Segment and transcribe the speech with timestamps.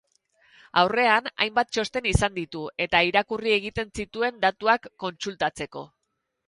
[0.83, 5.91] Aurrean hainbat txosten izan ditu, eta irakurri egiten zituen datuak kontsultatzeko.